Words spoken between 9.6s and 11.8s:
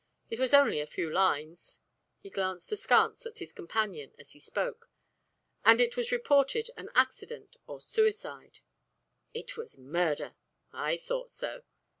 a murder!" "I thought so."